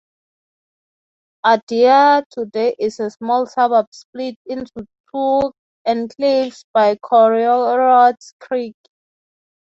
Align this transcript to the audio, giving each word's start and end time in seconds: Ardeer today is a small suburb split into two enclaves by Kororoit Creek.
Ardeer 1.45 2.23
today 2.31 2.75
is 2.79 2.99
a 2.99 3.11
small 3.11 3.45
suburb 3.45 3.85
split 3.91 4.35
into 4.47 4.87
two 5.13 5.53
enclaves 5.87 6.65
by 6.73 6.95
Kororoit 7.03 8.17
Creek. 8.39 8.73